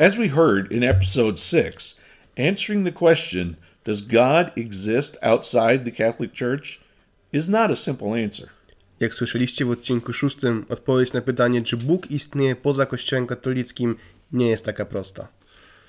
[0.00, 2.00] As we heard in episode 6,
[2.38, 6.80] answering the question, Does God exist outside the Catholic Church?
[7.32, 8.48] is not a simple answer.
[9.00, 13.96] Jak słyszeliście w odcinku szóstym, odpowiedź na pytanie, czy Bóg istnieje poza Kościołem katolickim,
[14.32, 15.28] nie jest taka prosta.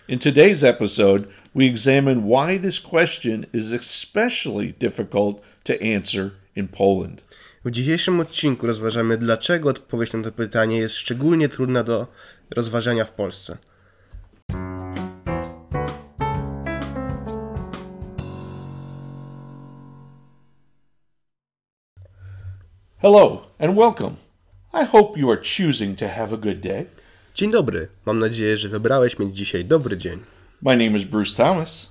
[0.08, 1.24] In today's episode,
[1.56, 7.24] we examine why this question is especially difficult to answer in Poland.
[7.66, 12.08] W dzisiejszym odcinku rozważamy, dlaczego odpowiedź na to pytanie jest szczególnie trudna do
[12.50, 13.58] rozważania w Polsce.
[23.02, 24.18] Hello and welcome.
[24.72, 26.86] I hope you are choosing to have a good day.
[27.36, 27.88] Dzień dobry.
[28.06, 30.20] Mam nadzieję, że wybrałeś mieć dzisiaj dobry dzień.
[30.62, 31.90] My name is Bruce Thomas.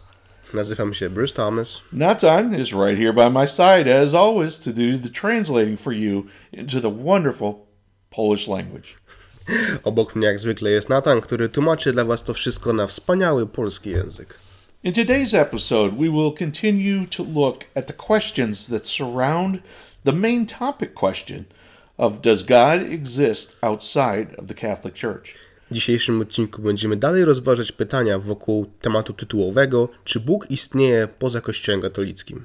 [0.55, 1.81] Nazywam się Bruce Thomas.
[1.93, 6.25] Natan is right here by my side, as always, to do the translating for you
[6.53, 7.55] into the wonderful
[8.11, 8.89] Polish language.
[9.85, 13.91] Obok mnie jak zwykle jest Nathan, który tłumaczy dla was to wszystko na wspaniały polski
[13.91, 14.39] język.
[14.85, 19.59] In today's episode, we will continue to look at the questions that surround
[20.05, 21.45] the main topic question
[21.99, 25.35] of Does God exist outside of the Catholic Church?
[25.71, 31.81] W dzisiejszym odcinku będziemy dalej rozważać pytania wokół tematu tytułowego, czy Bóg istnieje poza Kościołem
[31.81, 32.45] katolickim.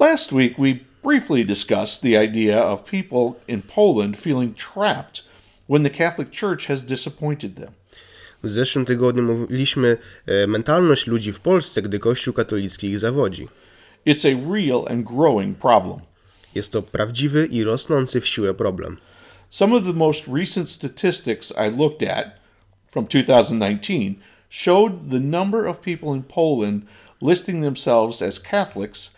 [0.00, 5.24] Last week, we briefly discussed the idea of people in Poland feeling trapped
[5.68, 7.70] when the Catholic Church has disappointed them.
[8.42, 13.48] W zeszłym tygodniu mówiliśmy e, mentalność ludzi w Polsce, gdy Kościół katolicki ich zawodzi.
[14.06, 16.00] It's a real and growing problem.
[16.56, 18.96] Jest to prawdziwy i rosnący w siłę problem.
[19.50, 22.26] Some of the most recent statistics I looked at
[22.88, 24.14] from 2019
[24.50, 26.82] showed the number of people in Poland
[27.22, 29.14] listing themselves as Catholics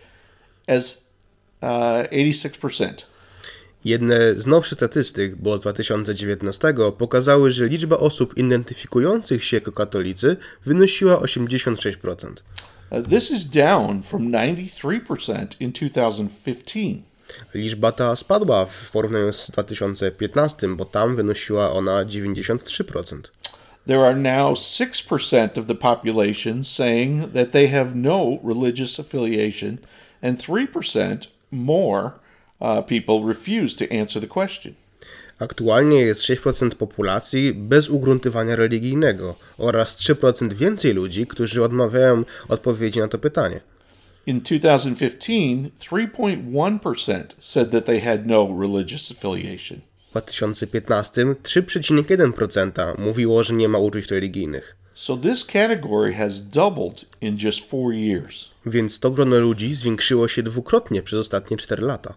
[0.67, 1.03] as
[1.63, 1.69] uh,
[2.11, 3.07] 86%.
[3.85, 10.37] Jedne z nowszych statystyk, bo z 2019, pokazały, że liczba osób identyfikujących się jako katolicy
[10.65, 12.33] wynosiła 86%.
[12.91, 17.08] Uh, this is down from 93% in 2015.
[17.55, 23.21] Liczba ta spadła w porównaniu z 2015, bo tam wynosiła ona 93%.
[23.87, 29.79] There are now 6% of the population saying that they have no religious affiliation,
[30.23, 32.11] and 3% more
[32.61, 34.75] uh, people refuse to answer the question.
[35.39, 43.09] Aktualnie jest 6% populacji bez ugruntowania religijnego oraz 3% więcej ludzi, którzy odmawiają odpowiedzi na
[43.09, 43.61] to pytanie.
[44.29, 49.81] In 2015, 3.1% said that they had no religious affiliation.
[50.09, 54.77] W 2015 3,1% mówiło, że nie ma uczuć religijnych.
[54.95, 58.51] So this category has doubled in just four years.
[58.67, 62.15] Więc to grono ludzi zwiększyło się dwukrotnie przez ostatnie 4 lata.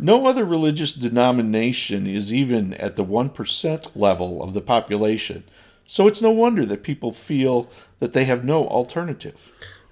[0.00, 5.42] No other religious denomination is even at the 1% level of the population,
[5.86, 7.64] so it's no wonder that people feel
[8.00, 9.34] that they have no alternative.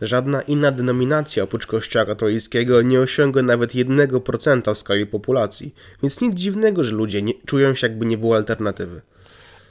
[0.01, 6.34] Żadna inna denominacja oprócz Kościoła katolickiego nie osiąga nawet 1% w skali populacji, więc nic
[6.34, 9.01] dziwnego, że ludzie nie, czują się jakby nie było alternatywy.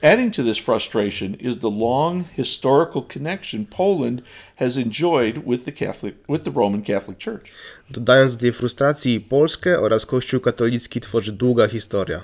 [0.01, 4.21] Adding to this frustration is the long historical connection Poland
[4.55, 7.45] has enjoyed with the Catholic with the Roman Catholic Church.
[7.89, 12.23] Dodając do tej frustracji, Polskę oraz Kościół katolicki tworzy długa historia.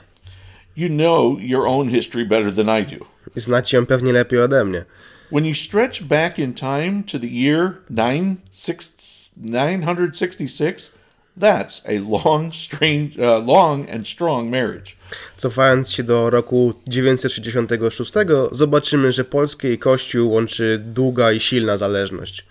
[0.77, 3.05] You know your own history better than I do.
[3.35, 4.85] Znacie ją pewnie lepiej ode mnie.
[5.31, 10.91] When you stretch back in time to the year 96 966,
[11.37, 14.97] that's a long, strange, uh, long and strong marriage.
[15.37, 18.13] Cofając się do roku 966,
[18.51, 22.45] zobaczymy, że Polskę i Kościół łączy długa i silna zależność.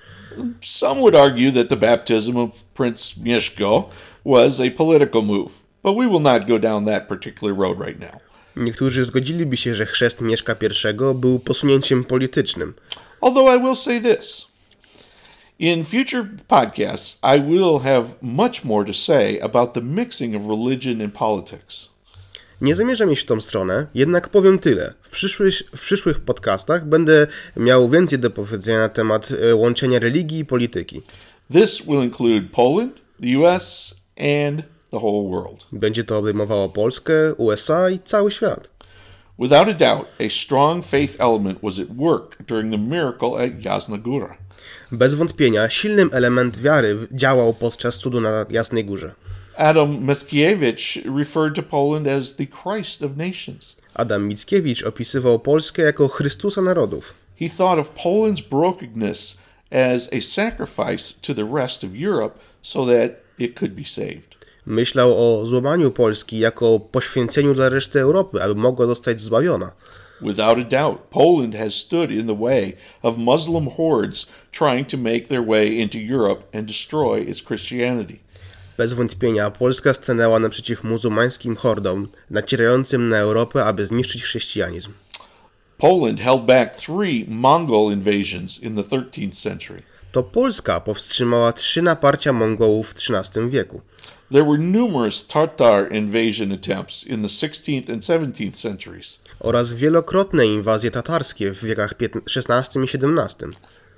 [0.62, 3.90] Some would argue that the baptism of Prince Mieszko
[4.24, 5.52] was a political move,
[5.82, 8.29] but we will not go down that particular road right now.
[8.60, 12.74] Niektórzy zgodziliby się, że chrzest Mieszka I był posunięciem politycznym.
[13.20, 14.50] Although I will say this
[15.60, 21.02] in future podcasts, I will have much more to say about the mixing of religion
[21.02, 21.88] and politics.
[22.60, 24.94] Nie zamierzam iść w tą stronę, jednak powiem tyle.
[25.02, 27.26] W przyszłych, w przyszłych podcastach będę
[27.56, 31.02] miał więcej do powiedzenia na temat e, łączenia religii i polityki.
[31.52, 32.92] This will include Poland,
[33.22, 35.66] the US, and the whole world.
[35.72, 38.70] Będzie to obejmowało Polskę, USA i cały świat.
[39.38, 43.98] Without a doubt, a strong faith element was at work during the miracle at Jasna
[43.98, 44.36] Góra.
[44.92, 49.14] Bez wątpienia silnym element wiary działał podczas cudu na Jasnej Górze.
[49.56, 53.76] Adam Mickiewicz referred to Poland as the Christ of nations.
[53.94, 57.14] Adam Mickiewicz opisywał Polskę jako Chrystusa narodów.
[57.40, 59.38] He thought of Poland's brokenness
[59.70, 64.39] as a sacrifice to the rest of Europe so that it could be saved.
[64.66, 69.70] Myślał o złamaniu Polski jako poświęceniu dla reszty Europy, aby mogła zostać zbawiona.
[70.22, 75.28] Without a doubt, Poland has stood in the way of Muslim hordes trying to make
[75.28, 78.18] their way into Europe and destroy its Christianity.
[78.78, 84.90] Bez wątpienia Polska stanęła naprzeciw muzułmańskim hordom nacierającym na Europę, aby zniszczyć chrześcijanizm.
[85.78, 89.82] Poland held back three Mongol invasions in the 13th century.
[90.12, 93.80] To Polska powstrzymała trzy naparcia Mongołów w XIII wieku.
[94.32, 99.18] There were numerous Tatar invasion attempts in the 16th and 17th centuries.
[99.40, 101.94] oraz wielokrotne inwazje tatarskie w wiekach
[102.36, 103.48] XVI i XVII.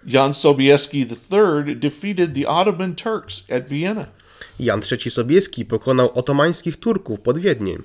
[0.06, 4.06] Jan Sobieski III defeated the Ottoman Turks at Vienna.
[4.60, 7.82] Jan III Sobieski pokonał otomańskich Turków pod Wiedniem.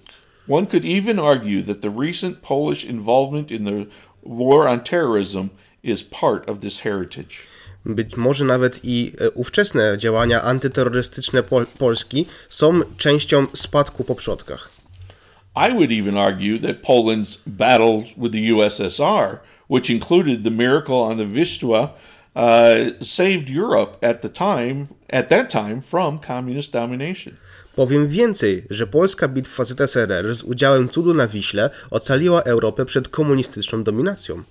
[0.49, 3.85] One could even argue that the recent Polish involvement in the
[4.23, 5.49] war on terrorism
[5.83, 7.37] is part of this heritage.
[7.87, 14.69] Być może nawet i e, ówczesne działania antyterrorystyczne Pol Polski są częścią spadku po przodkach.
[15.55, 17.39] I would even argue that Poland's
[18.17, 19.39] with the USSR,
[19.69, 21.93] which included the miracle on the Vistula,
[22.35, 22.41] uh,
[23.01, 27.33] saved Europe at the time at that time from communist domination.
[27.75, 33.83] Powiem więcej, że polska bitwa ZSRR z udziałem cudu na Wiśle ocaliła Europę przed komunistyczną
[33.83, 34.43] dominacją.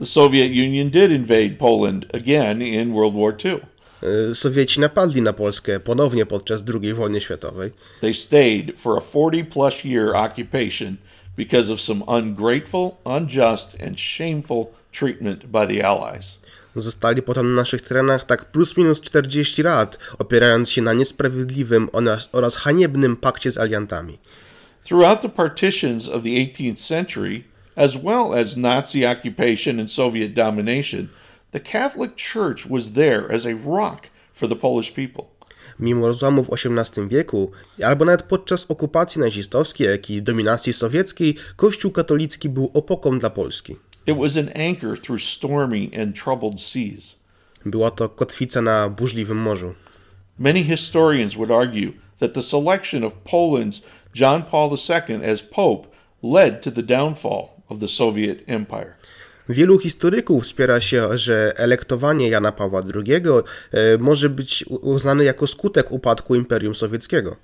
[0.00, 3.60] The Soviet Union did invade Poland again in World War II.
[4.02, 7.70] E, Sowieci napadli na Polskę ponownie podczas II wojny światowej.
[8.00, 10.96] They stayed for a 40 plus year occupation
[11.36, 16.38] because of some ungrateful, unjust, and shameful treatment by the Allies.
[16.76, 21.88] Zostali potem na naszych terenach tak plus minus 40 lat, opierając się na niesprawiedliwym
[22.32, 24.18] oraz haniebnym pakcie z aliantami.
[24.84, 27.49] Throughout the partitions of the 18th century,
[27.80, 31.08] as well as Nazi occupation and Soviet domination,
[31.52, 35.24] the Catholic Church was there as a rock for the Polish people.
[35.78, 37.50] Mimo rozłamów w XVIII wieku,
[37.84, 43.76] albo nawet podczas okupacji nazistowskiej, jak i dominacji sowieckiej, Kościół katolicki był opoką dla Polski.
[44.06, 47.18] It was an anchor through stormy and troubled seas.
[47.66, 49.74] Była to kotwica na burzliwym morzu.
[50.38, 53.82] Many historians would argue that the selection of Poland's
[54.14, 55.88] John Paul II as Pope
[56.22, 58.94] led to the downfall of the Soviet Empire.
[59.48, 65.92] Wielu historyków wspiera się, że elektowanie Jana Pawła II e, może być uznane jako skutek
[65.92, 67.36] upadku Imperium Sowieckiego.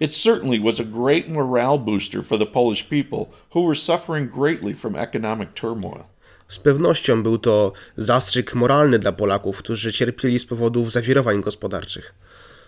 [0.00, 4.74] It certainly was a great morale booster for the Polish people, who were suffering greatly
[4.74, 6.04] from economic turmoil.
[6.48, 12.14] Z pewnością był to zastrzyk moralny dla Polaków, którzy cierpieli z powodów zawirowań gospodarczych.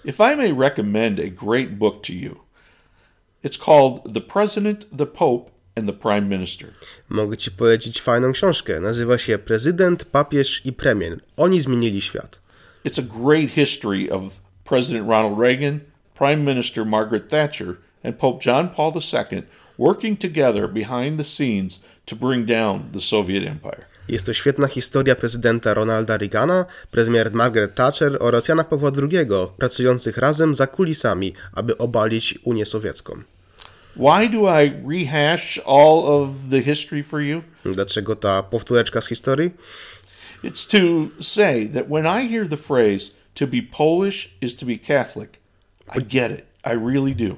[0.05, 2.37] If I may recommend a great book to you,
[3.45, 6.69] it's called The President, the Pope, and the Prime Minister.
[7.09, 8.81] Mogę ci polecić fajną książkę.
[8.81, 11.21] Nazywa się Prezydent, Papież i Premier.
[11.37, 12.41] Oni zmienili świat.
[12.85, 14.23] It's a great history of
[14.65, 15.81] President Ronald Reagan,
[16.19, 19.43] Prime Minister Margaret Thatcher, and Pope John Paul II
[19.79, 23.85] working together behind the scenes to bring down the Soviet Empire.
[24.09, 29.27] Jest to świetna historia prezydenta Ronalda Reagana, premier Margaret Thatcher oraz Jana Pawła II,
[29.59, 33.23] pracujących razem za kulisami, aby obalić Unię Sowiecką.
[33.97, 37.43] Why do I rehash all of the history for you?
[37.65, 39.51] Dlaczego ta powtóreczka z historii?
[40.43, 44.77] It's to say that when I hear the phrase, to be Polish is to be
[44.77, 45.39] Catholic,
[45.89, 46.47] I get it.
[46.65, 47.37] I really do.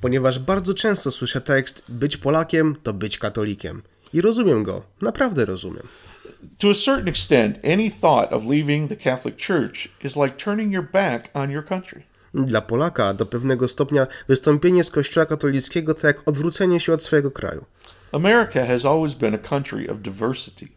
[0.00, 3.82] Ponieważ bardzo często słyszę tekst być Polakiem to być katolikiem.
[4.12, 5.88] I rozumiem go, naprawdę rozumiem.
[6.58, 10.90] To a certain extent, any thought of leaving the Catholic Church is like turning your
[10.92, 12.02] back on your country.
[12.44, 17.30] Dla Polaka do pewnego stopnia wystąpienie z kościoła katolickiego to jak odwrócenie się od swojego
[17.30, 17.64] kraju.
[18.12, 20.68] America has always been a country of diversity.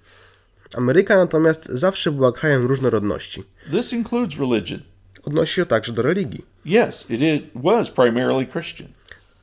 [0.77, 3.43] Ameryka natomiast zawsze była krajem różnorodności.
[3.71, 4.79] This includes religion.
[5.23, 6.45] Odnosi się także do religii.
[6.65, 8.87] Yes, it was primarily Christian,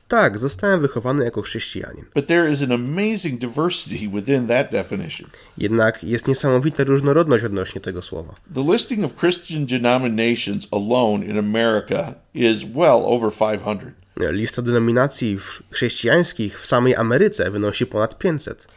[0.07, 2.05] Tak, zostałem wychowany jako chrześcijanin.
[2.15, 5.29] but there is an amazing diversity within that definition.
[5.57, 8.35] Jednak jest niesamowita różnorodność odnośnie tego słowa.
[8.55, 13.89] The listing of Christian denominations alone in America is well over 500.
[14.31, 15.37] Lista denominacji
[15.71, 18.67] chrześcijańskich w samej Ameryce wynosi ponad 500.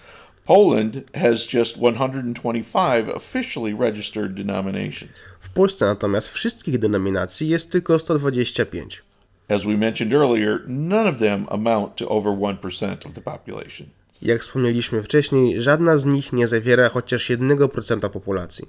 [0.46, 5.12] Poland has just 125 officially registered denominations.
[5.40, 9.02] W Polsce natomiast wszystkich denominacji jest tylko 125.
[9.50, 13.86] As we mentioned earlier, none of them amount to over 1% of the population.
[14.22, 18.68] Jak wspomnieliśmy wcześniej, żadna z nich nie zawiera chociaż 1% populacji.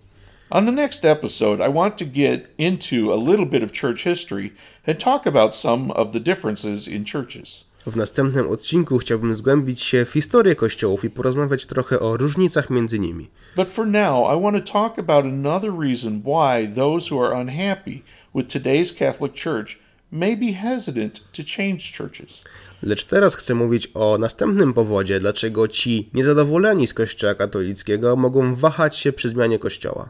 [0.49, 4.49] On the next episode, I want to get into a little bit of church history
[4.87, 7.65] and talk about some of the differences in churches.
[7.87, 12.99] W następnym odcinku chciałbym zgłębić się w historię kościołów i porozmawiać trochę o różnicach między
[12.99, 13.29] nimi.
[13.55, 18.03] But for now, I want to talk about another reason why those who are unhappy
[18.35, 19.79] with today's Catholic Church
[20.11, 22.43] may be hesitant to change churches.
[22.83, 28.97] Lecz teraz chcę mówić o następnym powodzie, dlaczego ci niezadowoleni z Kościoła katolickiego mogą wahać
[28.97, 30.09] się przy zmianie Kościoła.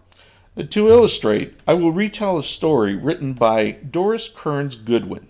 [0.69, 5.25] To illustrate, I will retell a story written by Doris Kearns Goodwin.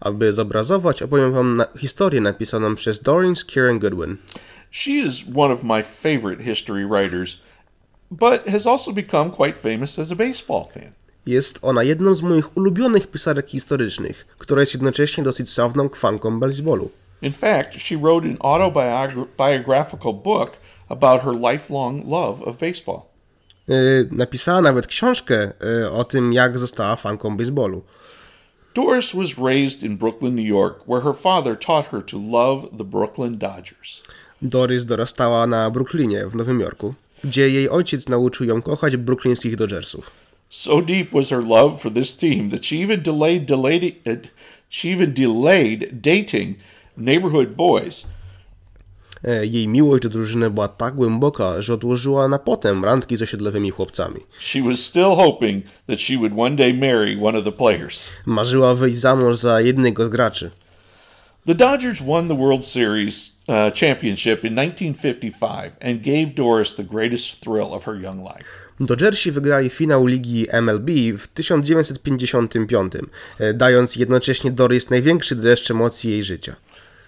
[0.00, 4.16] Aby zobrazować, opowiem wam na historię napisaną przez Doreen Kieran Goodwin.
[4.70, 7.40] She is one of my favorite history writers,
[8.10, 10.92] but has also become quite famous as a baseball fan.
[11.26, 16.90] Jest ona jedną z moich ulubionych pisarek historycznych, która jest jednocześnie dosyć sławną kwanką baseballu.
[17.22, 20.50] In fact, she wrote an autobiographical book
[20.88, 23.00] about her lifelong love of baseball.
[23.68, 27.82] Yy, napisała nawet książkę yy, o tym, jak została fanką baseballu.
[28.74, 32.84] Doris was raised in Brooklyn, New York, where her father taught her to love the
[32.84, 34.02] Brooklyn Dodgers.
[34.42, 40.21] Doris dorastała na Brooklynie w Nowym Jorku, gdzie jej ojciec nauczył ją kochać brooklyńskich Dodgersów.
[40.54, 44.16] So deep was her love for this team that she even delayed, delayed uh,
[44.68, 46.56] she even delayed dating
[46.96, 48.06] neighborhood boys.
[49.24, 53.70] E, Jej miłość do drużyny była tak głęboka, że odłożyła na potem randki z osiedlowymi
[53.70, 54.20] chłopcami.
[54.38, 58.10] She was still hoping that she would one day marry one of the players.
[58.26, 60.50] Marzyła wyjść za mąż za jednego z graczy.
[61.46, 67.40] The Dodgers won the World Series uh, championship in 1955 and gave Doris the greatest
[67.40, 68.44] thrill of her young life.
[68.80, 72.92] Dodgersi wygrali finał ligi MLB w 1955,
[73.40, 76.56] e, dając jednocześnie Doris największy dreszcz emocji jej życia.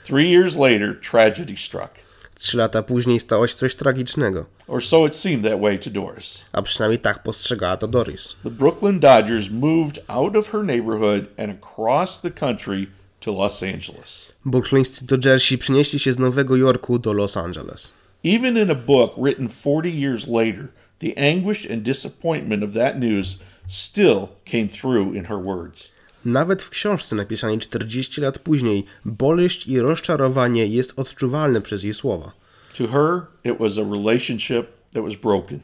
[0.04, 1.90] Three years later, tragedy struck.
[2.34, 6.44] Trzy lata później stało się coś tragicznego, Or so it seemed that way to Doris.
[6.52, 8.28] a przynajmniej tak postrzegała to Doris.
[8.44, 12.86] The Brooklyn Dodgers moved out of her neighborhood and across the country
[13.24, 14.32] to Los Angeles.
[14.44, 17.92] Brooklyńscy Dodgersi przenieśli się z Nowego Jorku do Los Angeles.
[18.24, 23.38] Even in a book written 40 years later, the anguish and disappointment of that news
[23.68, 25.90] still came through in her words.
[26.24, 32.32] Nawet w książce napisanej 40 lat później, boleść i rozczarowanie jest odczuwalne przez jej słowa.
[32.78, 35.60] To her, it was a relationship that was broken.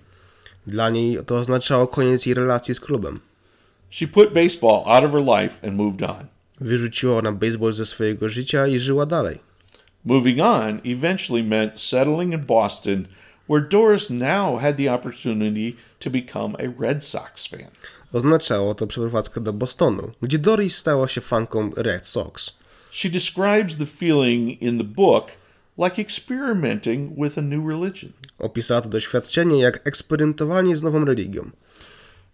[0.67, 3.21] Dla niej to oznaczało koniec jej relacji z klubem.
[3.91, 6.27] She put baseball out of her life and moved on.
[6.61, 9.39] Wyrzuciła ona baseball ze swojego życia i żyła dalej.
[10.05, 13.07] Moving on eventually meant settling in Boston,
[13.49, 17.71] where Doris now had the opportunity to become a Red Sox fan.
[18.13, 22.53] Oznaczało to przeprowadzkę do Bostonu, gdzie Doris stała się fanką Red Sox.
[22.91, 25.31] She describes the feeling in the book
[25.79, 28.13] like experimenting with a new religion.
[28.39, 31.51] Opisała to doświadczenie jak eksperymentowanie z nową religią.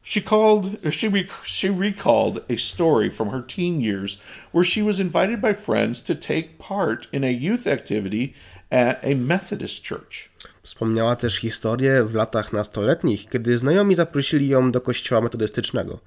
[0.08, 4.18] She called she rec- she recalled a story from her teen years
[4.52, 8.34] where she was invited by friends to take part in a youth activity
[8.70, 10.30] at a Methodist church.
[10.62, 15.98] Wspomniała też historię w latach nastoletnich, kiedy znajomi zaprosili ją do kościoła metodystycznego.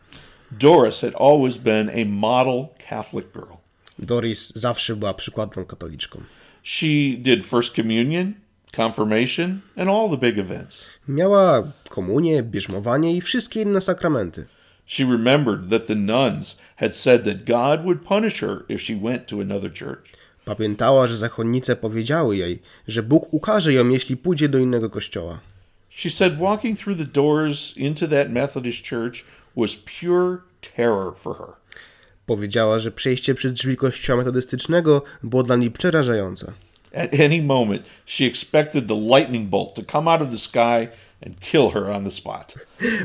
[0.51, 3.53] Doris had always been a model Catholic girl.
[3.99, 6.21] Doris zawsze była przykładną katoliczką.
[6.63, 6.87] She
[7.17, 8.33] did First Communion,
[8.71, 10.85] confirmation, and all the big events.
[11.07, 14.45] Miała komunię, bierzmowanie i wszystkie inne sakramenty.
[14.85, 19.27] She remembered that the nuns had said that God would punish her if she went
[19.27, 20.19] to another church.
[20.45, 25.39] Pamiętała, że zakonnice powiedziały jej, że Bóg ukaże ją, jeśli pójdzie do innego kościoła.
[25.89, 29.25] She said walking through the doors into that Methodist church
[29.57, 30.37] was pure
[30.75, 31.47] terror for her.
[32.25, 36.53] Powiedziała, że przejście przez drzwi kościoła metodystycznego było dla niej przerażające.
[36.93, 40.87] At any moment, she expected the lightning bolt to come out of the sky
[41.25, 42.55] and kill her on the spot.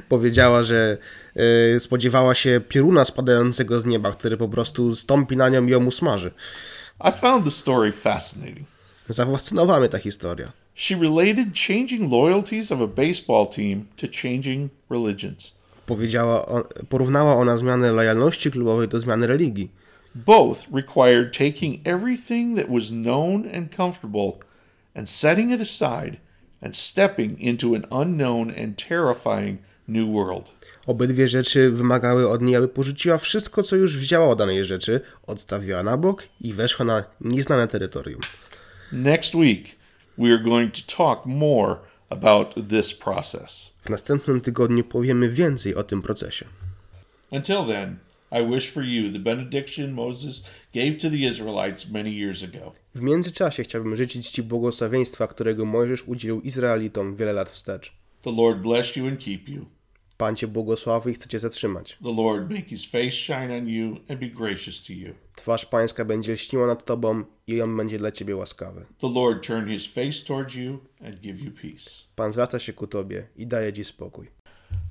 [0.09, 0.99] Powiedziała, że
[1.37, 5.87] e, spodziewała się pioruna spadającego z nieba, który po prostu stąpi na nią i ją
[5.87, 6.31] usmaży.
[7.01, 8.67] I found the story fascinating.
[9.09, 10.53] Zafascynowała mnie ta historia.
[10.75, 15.53] She related changing loyalties of a baseball team to changing religions.
[15.87, 16.47] Powiedziała,
[16.89, 19.71] porównała ona zmianę lojalności klubowej do zmiany religii.
[20.15, 24.33] Both required taking everything that was known and comfortable
[24.95, 26.17] and setting it aside
[26.63, 30.53] and stepping into an unknown and terrifying new world.
[30.87, 35.83] Obydwie rzeczy wymagały od niej, aby porzuciła wszystko, co już wzięła od danej rzeczy, odstawiła
[35.83, 38.21] na bok i weszła na nieznane terytorium.
[38.93, 39.65] Next week,
[40.19, 41.77] we are going to talk more
[42.11, 43.73] about this process.
[43.83, 46.47] W następnym tygodniu powiemy więcej o tym procesie.
[47.33, 47.97] Until then,
[48.33, 52.73] I wish for you the benediction Moses gave to the Israelites many years ago.
[52.95, 57.93] W międzyczasie chciałbym życzyć Ci błogosławieństwa, którego Mojżesz udzielił Izraelitom wiele lat wstecz.
[58.23, 59.67] The Lord bless you and keep you.
[60.17, 61.99] Pan Cię błogosławi i chce Cię zatrzymać.
[62.03, 65.15] The Lord make his face shine on you and be gracious to you.
[65.35, 68.85] Twarz Pańska będzie lśniła nad Tobą i On będzie dla Ciebie łaskawy.
[68.99, 71.91] The Lord turn his face towards you and give you peace.
[72.17, 74.29] Pan zwraca się ku Tobie i daje Ci spokój.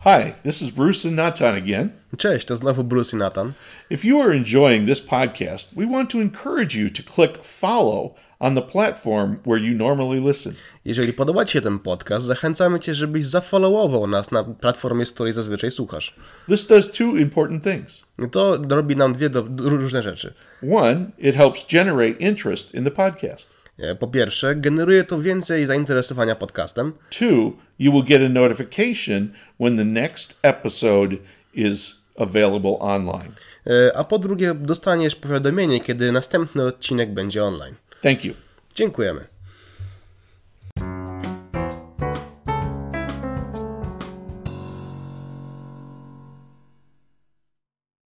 [0.04, 1.90] Hi, this is Bruce and Natan again.
[2.18, 3.54] Cześć, to znowu Bruce i Nathan.
[3.90, 8.56] If you are enjoying this podcast, we want to encourage you to click follow on
[8.56, 10.54] the platform where you normally listen.
[10.86, 15.34] Jeżeli podoba Ci się ten podcast, zachęcamy Cię, żebyś zafollowował nas na platformie, z której
[15.34, 16.14] zazwyczaj słuchasz.
[16.48, 18.04] This does two important things.
[18.32, 20.34] To robi nam dwie do, różne rzeczy.
[20.74, 23.63] One, it helps generate interest in the podcast.
[23.80, 26.94] E, Po pierwsze, generuje to więcej zainteresowania podcastem.
[27.10, 31.18] Two, you will get a notification when the next episode
[31.54, 33.32] is available online.
[33.68, 37.76] E, A po drugie, dostaniesz powiadomienie, kiedy następny odcinek będzie online.
[38.02, 38.34] Thank you.
[38.76, 39.33] Dziękujemy.